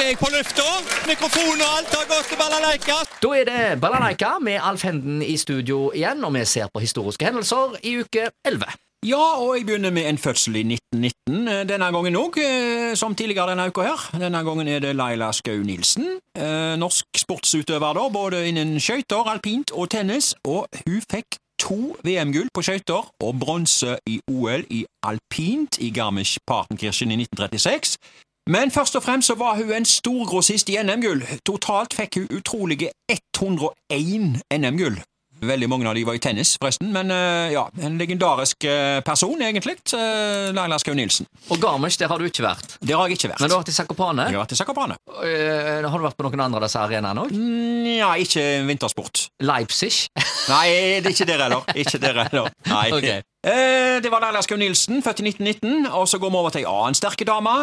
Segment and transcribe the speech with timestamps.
[0.00, 0.66] er jeg på lufta.
[1.08, 3.00] Mikrofon og alt har gått til balalaika.
[3.20, 7.26] Da er det Balalaika med Alf Henden i studio igjen, og vi ser på historiske
[7.26, 8.70] hendelser i uke 11.
[9.06, 12.36] Ja, og jeg begynner med en fødsel i 1919, eh, denne gangen òg,
[12.94, 14.06] som tidligere denne uka her.
[14.20, 19.72] Denne gangen er det Laila Skau Nilsen, eh, norsk sportsutøver da, både innen skøyter, alpint
[19.72, 25.80] og tennis, og hun fikk to VM-gull på skøyter og bronse i OL i alpint
[25.80, 27.98] i Garmisch-Partenkirchen i 1936.
[28.46, 31.22] Men først og fremst så var hun en stor grossist i NM-gull.
[31.46, 35.02] Totalt fikk hun utrolige 101 NM-gull.
[35.40, 39.40] Veldig mange av de var i tennis, forresten, men uh, ja, en legendarisk uh, person,
[39.40, 39.78] egentlig.
[39.94, 41.28] Uh, Laila Skau Nilsen.
[41.48, 42.76] Og Garmisch, der har du ikke vært?
[42.84, 43.40] Der har jeg ikke vært.
[43.40, 44.26] Men du har vært i Sakopane?
[44.28, 44.98] Jeg har vært i Sakopane.
[45.08, 47.32] Uh, har du vært på noen andre av disse arenaene òg?
[47.32, 49.24] Nja, ikke vintersport.
[49.48, 49.92] Leipzig?
[50.52, 50.68] Nei,
[51.00, 51.74] det er ikke der heller.
[51.74, 52.54] Ikke der heller.
[52.68, 52.86] Nei.
[53.00, 53.22] Okay.
[54.04, 55.86] det var Laila Skau Nilsen, født i 1919.
[55.96, 57.54] Og så går vi over til ei annen sterke dame.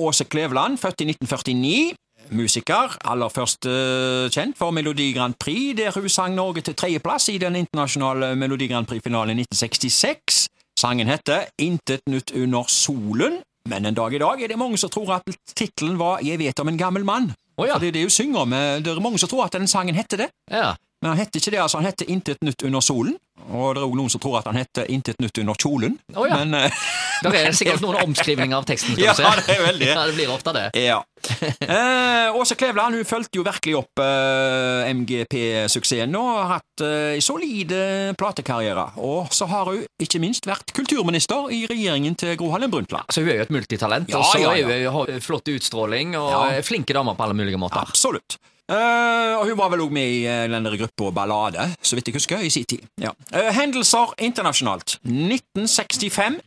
[0.00, 1.92] Åse Kleveland, født i 1949
[2.36, 7.28] musiker, aller først uh, kjent for Melodi Grand Prix, der hun sang Norge til tredjeplass
[7.32, 10.46] i den internasjonale Melodi Grand Prix-finalen i 1966.
[10.80, 14.90] Sangen heter Intet nytt under solen, men en dag i dag er det mange som
[14.90, 17.32] tror at tittelen var Jeg vet om en gammel mann.
[17.56, 17.74] Oh, ja.
[17.74, 18.54] For det er det hun synger om.
[18.80, 20.30] Det er mange som tror at den sangen heter det.
[20.50, 20.72] Ja.
[21.02, 21.80] Men han heter ikke det, altså.
[21.80, 23.16] Han heter Intet nytt under solen.
[23.50, 25.98] Og det er òg noen som tror at han heter Intet nytt under kjolen.
[26.14, 26.38] Oh, ja.
[26.44, 26.84] Men uh,
[27.24, 28.96] Det er sikkert noen omskrivninger av teksten.
[29.00, 29.88] Ja, det er veldig.
[29.90, 30.68] Ja, det blir ofte det.
[30.90, 31.02] Ja.
[31.20, 37.24] Eh, Åse Kleveland hun fulgte jo virkelig opp eh, MGP-suksessen og har hatt eh, en
[37.24, 38.86] solid eh, platekarriere.
[39.04, 43.12] Og så har hun ikke minst vært kulturminister i regjeringen til Gro Harlem Brundtland.
[43.12, 46.16] Så hun er jo et multitalent, Ja, og så ja, er hun har flott utstråling
[46.16, 46.62] og Ja.
[46.64, 47.84] flinke damer på alle mulige måter.
[47.84, 48.38] Absolutt.
[48.70, 52.06] Eh, og hun var vel òg med i eh, den der gruppa Ballade, så vidt
[52.06, 52.84] jeg husker, i sin tid.
[53.02, 53.10] Ja.
[53.34, 54.98] Eh, hendelser internasjonalt.
[55.04, 56.40] 1965.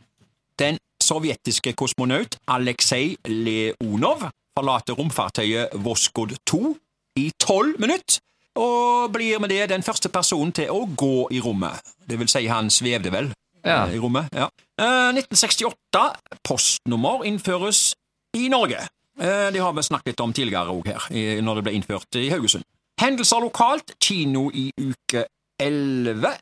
[0.58, 4.28] Den sovjetiske kosmonaut Aleksej Leonov
[4.58, 6.76] forlater romfartøyet Voskod 2
[7.18, 8.20] i tolv minutter,
[8.54, 11.80] og blir med det den første personen til å gå i rommet.
[12.06, 13.32] Det vil si, han svevde vel
[13.64, 13.86] Ja.
[13.86, 14.28] eh, i rommet.
[14.32, 14.48] Ja.
[14.78, 16.04] Eh, 1968.
[16.44, 17.94] Postnummer innføres
[18.36, 18.78] i Norge.
[19.20, 22.28] Eh, Det har vi snakket litt om tidligere òg her, når det ble innført i
[22.30, 22.62] Haugesund.
[23.00, 23.94] Hendelser lokalt.
[24.00, 25.24] Kino i uke
[25.60, 26.34] 11.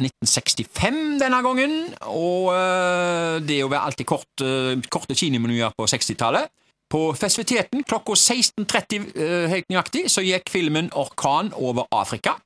[0.00, 1.76] 1965 denne gangen,
[2.10, 6.50] og eh, det jo alltid kort, eh, korte kinomenyer på 60-tallet.
[6.88, 12.38] På festiviteten klokka 16.30 eh, helt nøyaktig så gikk filmen Orkan over Afrika,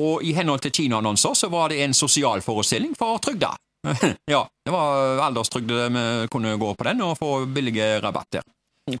[0.00, 3.52] og i henhold til kinoannonser så var det en sosialforestilling for trygda.
[4.34, 8.44] ja, det var alderstrygde vi kunne gå på den og få billige rabatter.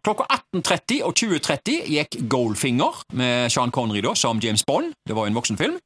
[0.04, 4.92] Klokka 18.30 og 20.30 gikk Goldfinger med Sean Connery da, som James Bond.
[5.08, 5.78] Det var en voksenfilm.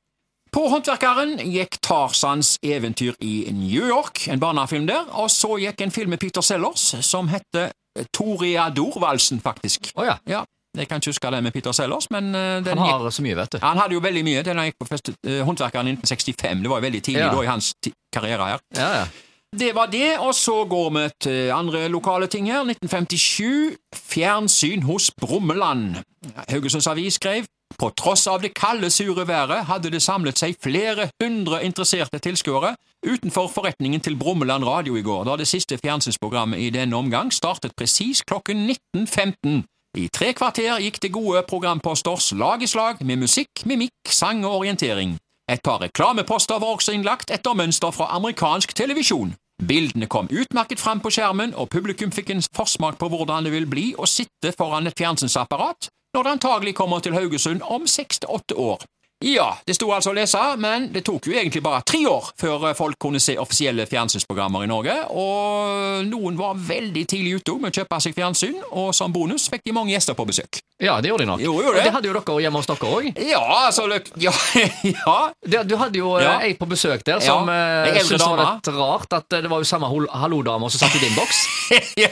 [0.55, 5.91] På Håndverkeren gikk Tarzans eventyr i New York, en barnefilm der, og så gikk en
[5.95, 7.73] film med Peter Sellers som heter
[8.15, 9.91] Toreador-valsen, faktisk.
[9.99, 10.15] Oh, ja.
[10.31, 10.45] Ja,
[10.79, 13.25] jeg kan ikke huske det med Peter Sellers, men eh, den Han gikk har så
[13.27, 13.59] mye, vet du.
[13.63, 14.43] han hadde jo veldig mye.
[14.47, 16.63] Den gikk på fest, eh, Håndverkeren i 1965.
[16.63, 17.33] Det var jo veldig tidlig Ja.
[17.35, 17.73] da i hans
[18.15, 18.63] karriere her.
[18.79, 19.05] Ja, ja.
[19.55, 22.63] Det var det, og så går vi til andre lokale ting her.
[22.67, 23.77] 1957.
[23.95, 25.97] Fjernsyn hos Brummeland.
[26.51, 27.47] Haugesunds Avis skrev
[27.79, 32.75] på tross av det kalde, sure været hadde det samlet seg flere hundre interesserte tilskuere
[33.05, 37.77] utenfor forretningen til Brummeland radio i går, da det siste fjernsynsprogrammet i denne omgang startet
[37.77, 39.63] presis klokken 19.15.
[39.95, 44.65] I tre kvarter gikk det gode programposter slag i slag med musikk, mimikk, sang og
[44.65, 45.19] orientering.
[45.51, 49.35] Et par reklameposter var også innlagt etter mønster fra amerikansk televisjon.
[49.63, 53.69] Bildene kom utmerket fram på skjermen, og publikum fikk en forsmak på hvordan det vil
[53.71, 58.31] bli å sitte foran et fjernsynsapparat når det antagelig kommer til Haugesund om seks til
[58.31, 58.85] åtte år.
[59.25, 62.69] Ja, det sto altså å lese, men det tok jo egentlig bare tre år før
[62.71, 67.71] eh, folk kunne se offisielle fjernsynsprogrammer i Norge, og noen var veldig tidlig ute med
[67.73, 70.61] å kjøpe seg fjernsyn, og som bonus fikk de mange gjester på besøk.
[70.83, 71.41] Ja, det gjorde de nok.
[71.41, 71.85] Jo, gjorde Og det.
[71.87, 73.05] det hadde jo dere hjemme hos dere òg.
[73.23, 73.85] Ja, altså
[74.27, 74.33] Ja,
[74.83, 75.63] ja.
[75.63, 76.33] Du hadde jo eh, Ja.
[76.43, 79.51] ei på besøk der som Ja, ja, syntes det var litt rart at eh, det
[79.53, 81.45] var jo samme hallo-dame som satt i din boks.
[82.03, 82.11] ja.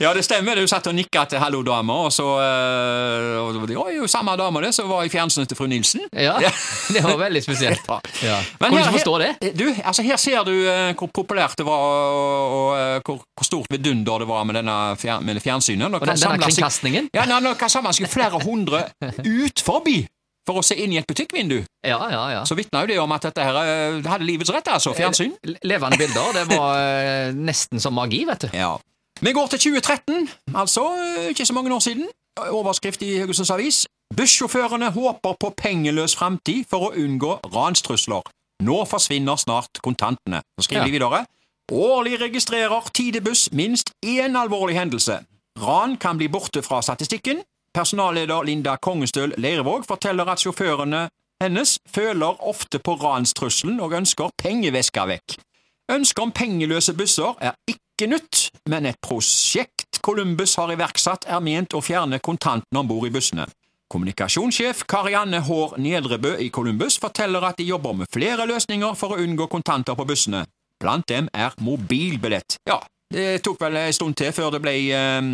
[0.00, 0.14] Ja.
[0.16, 0.56] det stemmer.
[0.56, 4.36] Du satt og nikka til 'hallo, dame', og så øh, og Det var jo samme
[4.36, 6.05] dame det som var i fjernsynet til fru Nilsen.
[6.26, 6.34] Ja,
[6.94, 7.86] det var veldig spesielt.
[8.22, 8.38] Ja.
[8.60, 9.30] Men her- forstå det.
[9.58, 13.70] Du, altså Her ser du eh, hvor populært det var, og, eh, hvor, hvor stort
[13.70, 15.86] vidunder det var med denne fjern, med fjernsynet.
[15.94, 17.08] Og den, denne kringkastingen.
[17.14, 18.84] Ja, Nå kan samle seg flere hundre
[19.42, 20.02] ut forbi
[20.46, 21.56] for å se inn i et butikkvindu.
[21.82, 22.42] Ja, ja, ja.
[22.46, 24.92] Så vitner jo det om at dette her eh, hadde livets rett, altså.
[24.94, 25.32] Fjernsyn.
[25.66, 26.28] Levende bilder.
[26.38, 28.52] Det var eh, nesten som magi, vet du.
[28.54, 28.76] Ja.
[29.24, 32.06] Vi går til 2013, altså eh, ikke så mange år siden.
[32.52, 33.86] Overskrift i Haugesunds Avis.
[34.14, 38.22] Bussjåførene håper på pengeløs framtid for å unngå ranstrusler.
[38.62, 40.42] Nå forsvinner snart kontantene.
[40.58, 40.84] Så skriver Ja.
[40.86, 41.26] de videre.
[41.72, 45.24] Årlig registrerer Tidebuss minst én alvorlig hendelse.
[45.58, 47.42] Ran kan bli borte fra statistikken.
[47.74, 51.08] Personalleder Linda Kongestøl Leirvåg forteller at sjåførene
[51.42, 55.36] hennes føler ofte på ranstrusselen og ønsker pengeveska vekk.
[55.90, 61.74] Ønsket om pengeløse busser er ikke nytt, men et prosjekt Columbus har iverksatt er ment
[61.74, 63.46] å fjerne kontantene om bord i bussene.
[63.92, 69.20] Kommunikasjonssjef Karianne Haar Nedrebø i Columbus forteller at de jobber med flere løsninger for å
[69.22, 70.44] unngå kontanter på bussene.
[70.82, 72.58] Blant dem er mobilbillett.
[72.68, 72.80] Ja,
[73.14, 75.30] det tok vel en stund til før det ble eh,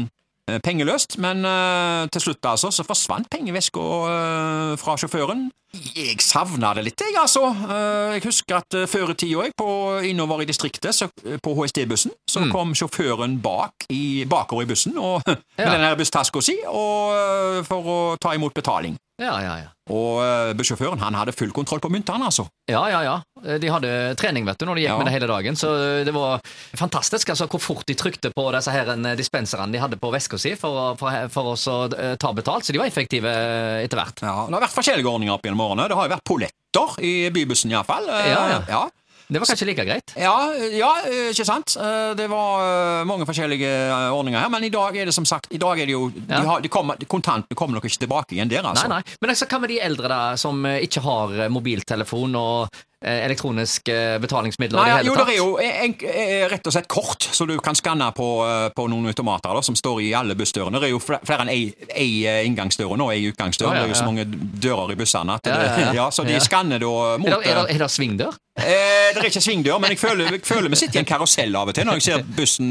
[0.64, 5.50] pengeløst, men uh, til slutt altså så forsvant pengeveska uh, fra sjåføren.
[5.96, 7.46] Jeg savna det litt, jeg, altså.
[7.48, 9.68] Uh, jeg husker at eh, før i tida, jeg, på,
[10.04, 15.22] innover i distriktet, så, på HSD-bussen, så kom sjåføren bak i, bakover i bussen og,
[15.56, 15.70] med Ja.
[15.72, 18.98] den busstaska si og, eh, for å ta imot betaling.
[19.20, 19.68] Ja, ja, ja.
[19.92, 22.46] Og uh, bussjåføren han hadde full kontroll på myntene, altså.
[22.70, 23.16] Ja, ja, ja.
[23.60, 24.96] De hadde trening vet du, når de gikk Ja.
[24.98, 25.68] med det hele dagen, så
[26.06, 26.40] det var
[26.78, 30.38] fantastisk altså, hvor fort de trykte på disse her eh, dispenserne de hadde på veska
[30.40, 33.98] si for, for, for oss å eh, ta betalt, så de var effektive eh, etter
[34.00, 34.22] hvert.
[34.22, 35.88] Ja, Det har vært forskjellige ordninger opp gjennom årene.
[35.90, 38.06] Det har jo vært polletter i bybussen iallfall.
[38.08, 38.60] Ja, ja.
[38.70, 38.82] ja.
[39.28, 40.14] Det var kanskje like greit.
[40.18, 40.34] Ja,
[40.74, 41.76] ja, eh, ikke sant?
[41.80, 43.70] Eh, Det var eh, mange forskjellige
[44.12, 46.40] ordninger her, men i dag er det som sagt i dag er det jo, de
[46.48, 48.88] har, de kommer, Kontantene kommer nok ikke tilbake igjen der, altså.
[48.88, 49.18] Nei, nei.
[49.20, 54.78] Men altså, hva med de eldre da, som ikke har mobiltelefon og elektroniske eh, betalingsmidler
[54.78, 57.26] Nei, i ja, det jo, hele det er jo en, en, rett og slett kort,
[57.34, 60.80] så du kan skanne på, eh, på noen automater da, som står i alle bussdørene.
[60.82, 61.60] Det er jo flere enn ei,
[61.94, 63.72] ei eh, inngangsdør og ei utgangsdør.
[63.72, 64.26] Ja, ja, Det er jo så mange
[64.62, 65.38] dører i bussene.
[65.40, 66.08] At det, ja, ja, ja.
[66.10, 66.40] så de Ja.
[66.42, 68.38] skanner da mot Er det, er eh, det, er det svingdør?
[68.52, 71.54] Eh, det er ikke svingdør, men jeg føler, jeg føler vi sitter i en karusell
[71.56, 72.68] av og til når jeg ser bussen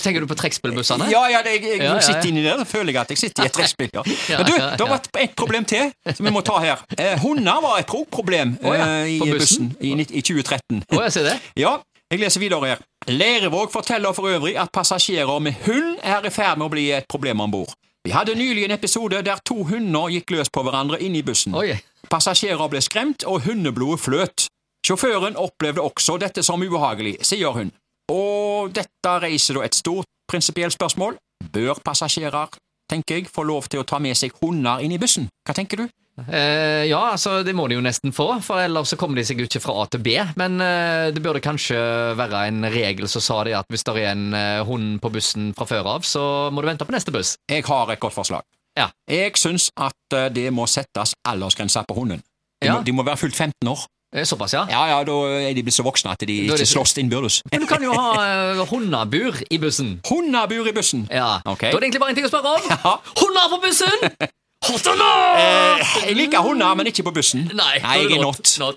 [0.00, 1.10] Tenker du på trekkspillbussene?
[1.12, 2.06] Ja, ja, det, jeg, jeg Ja, ja, ja.
[2.06, 3.90] sitter inni der, så føler jeg at jeg sitter i et trekkspill.
[3.92, 4.04] Ja.
[4.30, 6.80] Ja, Men du, det har vært et problem til som vi må ta her.
[6.96, 9.76] Eh, hunder var et problem eh, i På bussen, bussen?
[9.80, 10.82] i, i 2013.
[10.90, 11.36] Å, jeg ser det.
[11.64, 11.76] Ja,
[12.10, 12.82] jeg leser videre her.
[13.08, 17.08] Lerevåg forteller for øvrig at passasjerer med hund er i ferd med å bli et
[17.10, 17.74] problem om bord.
[18.04, 21.54] Vi hadde nylig en episode der to hunder gikk løs på hverandre inne i bussen.
[21.54, 21.76] Oi.
[22.10, 24.46] Passasjerer ble skremt, og hundeblodet fløt.
[24.86, 27.70] Sjåføren opplevde også dette som ubehagelig, sier hun.
[28.10, 31.18] Og dette reiser da et stort prinsipielt spørsmål.
[31.52, 32.48] Bør passasjerer,
[32.90, 35.28] tenker jeg, få lov til å ta med seg hunder inn i bussen?
[35.46, 35.88] Hva tenker du?
[36.28, 39.38] Eh, ja, altså det må de jo nesten få, for ellers så kommer de seg
[39.40, 40.16] jo ikke fra A til B.
[40.36, 41.78] Men eh, det burde kanskje
[42.18, 45.52] være en regel som sa det at hvis det er en eh, hund på bussen
[45.56, 47.36] fra før av, så må du vente på neste buss.
[47.48, 48.44] Jeg har et godt forslag.
[48.78, 48.90] Ja.
[49.10, 52.20] Jeg syns at det må settes aldersgrense på hunden.
[52.60, 52.76] De, Ja.
[52.76, 53.86] må, de må være fylt 15 år.
[54.12, 54.66] Eh, Såpass, ja.
[54.70, 57.42] Ja, ja, da er de blitt så voksne at de ikke de- slåss innbyrdes.
[57.52, 60.00] Men du kan jo ha hundabur hundebur i bussen.
[60.08, 61.06] Hundebur i bussen!
[61.10, 61.38] Ja.
[61.44, 61.70] Okay.
[61.70, 62.68] Da er det egentlig bare en ting å spørre om.
[62.74, 62.96] Ja.
[63.20, 64.30] Hunder på bussen!
[64.68, 65.38] Hot or not?
[65.40, 67.46] Eh, jeg liker hunder, men ikke på bussen.
[67.56, 68.50] Nei, Nei jeg er not.
[68.60, 68.76] Not.